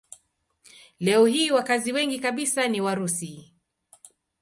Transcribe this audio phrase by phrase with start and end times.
[0.99, 3.53] Leo hii wakazi wengi kabisa ni Warusi.